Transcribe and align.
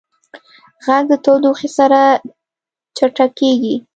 غږ 0.85 1.03
د 1.11 1.13
تودوخې 1.23 1.69
سره 1.77 1.99
چټکېږي. 2.97 3.75